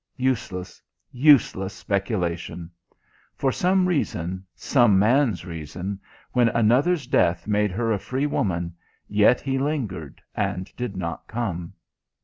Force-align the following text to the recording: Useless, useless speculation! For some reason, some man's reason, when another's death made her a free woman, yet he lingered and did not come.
Useless, 0.17 0.81
useless 1.11 1.75
speculation! 1.75 2.71
For 3.35 3.51
some 3.51 3.87
reason, 3.87 4.43
some 4.55 4.97
man's 4.97 5.45
reason, 5.45 5.99
when 6.31 6.49
another's 6.49 7.05
death 7.05 7.45
made 7.45 7.69
her 7.69 7.91
a 7.91 7.99
free 7.99 8.25
woman, 8.25 8.73
yet 9.07 9.41
he 9.41 9.59
lingered 9.59 10.19
and 10.33 10.75
did 10.75 10.97
not 10.97 11.27
come. 11.27 11.73